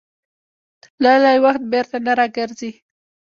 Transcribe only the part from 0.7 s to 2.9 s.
تللی وخت بېرته نه راګرځي.